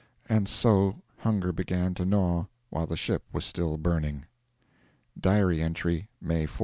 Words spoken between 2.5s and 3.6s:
while the ship was